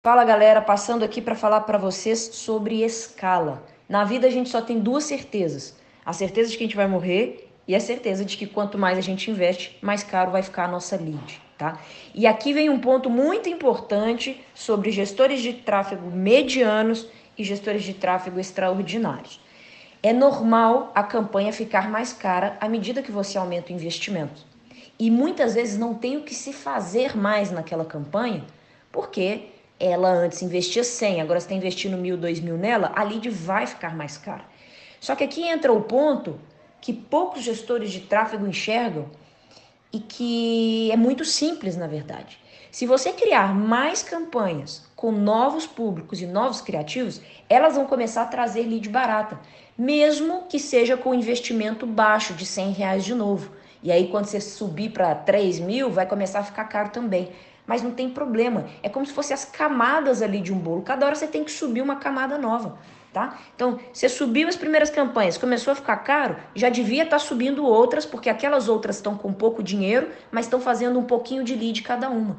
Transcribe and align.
Fala 0.00 0.24
galera, 0.24 0.62
passando 0.62 1.04
aqui 1.04 1.20
para 1.20 1.34
falar 1.34 1.62
para 1.62 1.76
vocês 1.76 2.20
sobre 2.32 2.84
escala. 2.84 3.64
Na 3.88 4.04
vida 4.04 4.28
a 4.28 4.30
gente 4.30 4.48
só 4.48 4.62
tem 4.62 4.78
duas 4.78 5.02
certezas: 5.02 5.76
a 6.06 6.12
certeza 6.12 6.50
de 6.50 6.56
que 6.56 6.62
a 6.62 6.66
gente 6.66 6.76
vai 6.76 6.86
morrer 6.86 7.50
e 7.66 7.74
a 7.74 7.80
certeza 7.80 8.24
de 8.24 8.36
que 8.36 8.46
quanto 8.46 8.78
mais 8.78 8.96
a 8.96 9.00
gente 9.00 9.28
investe, 9.28 9.76
mais 9.82 10.04
caro 10.04 10.30
vai 10.30 10.40
ficar 10.40 10.66
a 10.66 10.68
nossa 10.68 10.96
lead, 10.96 11.42
tá? 11.58 11.80
E 12.14 12.28
aqui 12.28 12.52
vem 12.52 12.70
um 12.70 12.78
ponto 12.78 13.10
muito 13.10 13.48
importante 13.48 14.40
sobre 14.54 14.92
gestores 14.92 15.42
de 15.42 15.52
tráfego 15.52 16.08
medianos 16.12 17.08
e 17.36 17.42
gestores 17.42 17.82
de 17.82 17.92
tráfego 17.92 18.38
extraordinários. 18.38 19.40
É 20.00 20.12
normal 20.12 20.92
a 20.94 21.02
campanha 21.02 21.52
ficar 21.52 21.90
mais 21.90 22.12
cara 22.12 22.56
à 22.60 22.68
medida 22.68 23.02
que 23.02 23.10
você 23.10 23.36
aumenta 23.36 23.72
o 23.72 23.74
investimento. 23.74 24.46
E 24.96 25.10
muitas 25.10 25.56
vezes 25.56 25.76
não 25.76 25.92
tem 25.92 26.16
o 26.16 26.22
que 26.22 26.36
se 26.36 26.52
fazer 26.52 27.16
mais 27.16 27.50
naquela 27.50 27.84
campanha, 27.84 28.44
porque 28.92 29.57
ela 29.80 30.10
antes 30.10 30.42
investia 30.42 30.82
100, 30.82 31.20
agora 31.20 31.38
você 31.38 31.46
está 31.46 31.54
investindo 31.54 31.96
mil, 31.96 32.16
dois 32.16 32.40
mil 32.40 32.56
nela, 32.56 32.92
a 32.94 33.02
lead 33.02 33.28
vai 33.30 33.66
ficar 33.66 33.94
mais 33.96 34.18
cara. 34.18 34.44
Só 35.00 35.14
que 35.14 35.24
aqui 35.24 35.42
entra 35.42 35.72
o 35.72 35.82
ponto 35.82 36.38
que 36.80 36.92
poucos 36.92 37.42
gestores 37.42 37.90
de 37.90 38.00
tráfego 38.00 38.46
enxergam 38.46 39.06
e 39.92 40.00
que 40.00 40.90
é 40.90 40.96
muito 40.96 41.24
simples, 41.24 41.76
na 41.76 41.86
verdade. 41.86 42.38
Se 42.70 42.86
você 42.86 43.12
criar 43.12 43.54
mais 43.54 44.02
campanhas 44.02 44.86
com 44.94 45.10
novos 45.10 45.66
públicos 45.66 46.20
e 46.20 46.26
novos 46.26 46.60
criativos, 46.60 47.20
elas 47.48 47.76
vão 47.76 47.86
começar 47.86 48.22
a 48.22 48.26
trazer 48.26 48.62
lead 48.62 48.88
barata, 48.88 49.38
mesmo 49.76 50.42
que 50.48 50.58
seja 50.58 50.96
com 50.96 51.14
investimento 51.14 51.86
baixo 51.86 52.34
de 52.34 52.44
100 52.44 52.72
reais 52.72 53.04
de 53.04 53.14
novo. 53.14 53.52
E 53.82 53.92
aí, 53.92 54.08
quando 54.08 54.26
você 54.26 54.40
subir 54.40 54.90
para 54.90 55.14
3 55.14 55.60
mil, 55.60 55.90
vai 55.90 56.04
começar 56.04 56.40
a 56.40 56.44
ficar 56.44 56.64
caro 56.64 56.90
também 56.90 57.30
mas 57.68 57.82
não 57.82 57.92
tem 57.92 58.08
problema. 58.08 58.64
É 58.82 58.88
como 58.88 59.04
se 59.04 59.12
fossem 59.12 59.34
as 59.34 59.44
camadas 59.44 60.22
ali 60.22 60.40
de 60.40 60.52
um 60.52 60.58
bolo. 60.58 60.80
Cada 60.80 61.04
hora 61.04 61.14
você 61.14 61.26
tem 61.26 61.44
que 61.44 61.52
subir 61.52 61.82
uma 61.82 61.96
camada 61.96 62.38
nova, 62.38 62.78
tá? 63.12 63.38
Então, 63.54 63.78
você 63.92 64.08
subiu 64.08 64.48
as 64.48 64.56
primeiras 64.56 64.88
campanhas, 64.88 65.36
começou 65.36 65.72
a 65.72 65.76
ficar 65.76 65.98
caro, 65.98 66.36
já 66.54 66.70
devia 66.70 67.02
estar 67.02 67.18
tá 67.18 67.24
subindo 67.24 67.64
outras, 67.64 68.06
porque 68.06 68.30
aquelas 68.30 68.68
outras 68.68 68.96
estão 68.96 69.16
com 69.16 69.32
pouco 69.34 69.62
dinheiro, 69.62 70.08
mas 70.32 70.46
estão 70.46 70.60
fazendo 70.60 70.98
um 70.98 71.04
pouquinho 71.04 71.44
de 71.44 71.54
lead 71.54 71.82
cada 71.82 72.08
uma. 72.08 72.38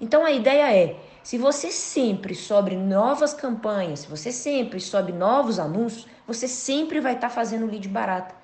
Então, 0.00 0.24
a 0.24 0.32
ideia 0.32 0.74
é, 0.74 0.96
se 1.22 1.36
você 1.36 1.70
sempre 1.70 2.34
sobe 2.34 2.74
novas 2.74 3.34
campanhas, 3.34 4.00
se 4.00 4.08
você 4.08 4.32
sempre 4.32 4.80
sobe 4.80 5.12
novos 5.12 5.58
anúncios, 5.58 6.08
você 6.26 6.48
sempre 6.48 7.00
vai 7.00 7.12
estar 7.12 7.28
tá 7.28 7.34
fazendo 7.34 7.66
lead 7.66 7.86
barata. 7.86 8.34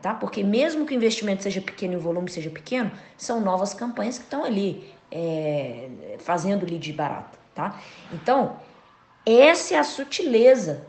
Tá? 0.00 0.14
Porque 0.14 0.42
mesmo 0.42 0.84
que 0.86 0.94
o 0.94 0.96
investimento 0.96 1.42
seja 1.42 1.60
pequeno 1.60 1.94
e 1.94 1.96
o 1.96 2.00
volume 2.00 2.30
seja 2.30 2.50
pequeno, 2.50 2.90
são 3.16 3.40
novas 3.40 3.72
campanhas 3.72 4.18
que 4.18 4.24
estão 4.24 4.44
ali 4.44 4.92
é, 5.14 6.16
fazendo 6.18 6.66
lead 6.66 6.92
barata, 6.92 7.38
tá? 7.54 7.80
Então, 8.12 8.56
essa 9.24 9.76
é 9.76 9.78
a 9.78 9.84
sutileza 9.84 10.86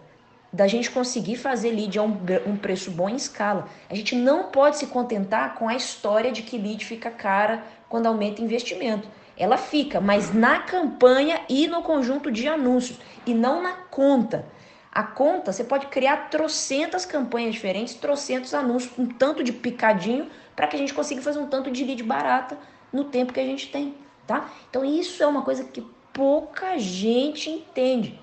da 0.51 0.67
gente 0.67 0.89
conseguir 0.89 1.35
fazer 1.35 1.69
lead 1.69 1.99
a 1.99 2.03
um, 2.03 2.17
um, 2.47 2.57
preço 2.57 2.89
bom 2.89 3.07
em 3.07 3.15
escala. 3.15 3.67
A 3.89 3.93
gente 3.93 4.15
não 4.15 4.45
pode 4.45 4.77
se 4.77 4.87
contentar 4.87 5.53
com 5.55 5.69
a 5.69 5.75
história 5.75 6.31
de 6.31 6.41
que 6.41 6.57
lead 6.57 6.83
fica 6.83 7.11
cara 7.11 7.63
quando 7.87 8.07
aumenta 8.07 8.41
investimento. 8.41 9.07
Ela 9.37 9.57
fica, 9.57 9.99
mas 9.99 10.33
na 10.33 10.59
campanha 10.59 11.41
e 11.47 11.67
no 11.67 11.83
conjunto 11.83 12.31
de 12.31 12.47
anúncios, 12.47 12.97
e 13.25 13.33
não 13.33 13.61
na 13.61 13.73
conta. 13.73 14.45
A 14.91 15.03
conta, 15.03 15.51
você 15.51 15.63
pode 15.63 15.87
criar 15.87 16.29
trocentas 16.29 17.05
campanhas 17.05 17.53
diferentes, 17.53 17.95
trocentos 17.95 18.53
anúncios, 18.53 18.97
um 18.97 19.05
tanto 19.05 19.43
de 19.43 19.51
picadinho, 19.51 20.29
para 20.55 20.67
que 20.67 20.75
a 20.77 20.79
gente 20.79 20.93
consiga 20.93 21.21
fazer 21.21 21.37
um 21.37 21.47
tanto 21.47 21.69
de 21.69 21.83
lead 21.83 22.01
barata 22.01 22.57
no 22.93 23.03
tempo 23.03 23.33
que 23.33 23.41
a 23.41 23.45
gente 23.45 23.69
tem 23.69 24.04
tá? 24.25 24.49
Então 24.69 24.83
isso 24.83 25.21
é 25.21 25.27
uma 25.27 25.41
coisa 25.41 25.63
que 25.63 25.81
pouca 26.13 26.77
gente 26.77 27.49
entende. 27.49 28.19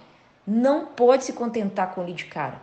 Não 0.47 0.87
pode 0.87 1.25
se 1.25 1.33
contentar 1.33 1.95
com 1.95 2.03
lead 2.03 2.25
cara. 2.25 2.61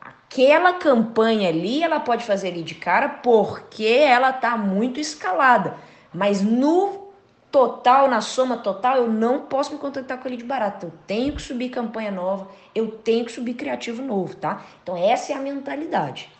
Aquela 0.00 0.72
campanha 0.74 1.48
ali, 1.48 1.82
ela 1.82 2.00
pode 2.00 2.24
fazer 2.24 2.50
lead 2.50 2.74
cara 2.76 3.08
porque 3.08 3.84
ela 3.84 4.32
tá 4.32 4.56
muito 4.56 4.98
escalada, 4.98 5.76
mas 6.12 6.40
no 6.40 7.12
total, 7.50 8.08
na 8.08 8.22
soma 8.22 8.56
total, 8.56 8.96
eu 8.96 9.08
não 9.08 9.40
posso 9.40 9.72
me 9.72 9.78
contentar 9.78 10.18
com 10.18 10.28
lead 10.28 10.42
barato. 10.42 10.86
Eu 10.86 10.92
tenho 11.06 11.34
que 11.34 11.42
subir 11.42 11.68
campanha 11.68 12.10
nova, 12.10 12.48
eu 12.74 12.90
tenho 12.90 13.26
que 13.26 13.30
subir 13.30 13.54
criativo 13.54 14.02
novo, 14.02 14.34
tá? 14.34 14.64
Então 14.82 14.96
essa 14.96 15.32
é 15.32 15.36
a 15.36 15.38
mentalidade. 15.38 16.30